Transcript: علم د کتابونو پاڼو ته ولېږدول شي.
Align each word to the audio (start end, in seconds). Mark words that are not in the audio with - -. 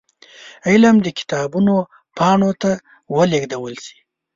علم 0.67 0.95
د 1.01 1.07
کتابونو 1.19 1.75
پاڼو 2.17 2.51
ته 2.61 2.71
ولېږدول 3.15 3.75
شي. 3.85 3.97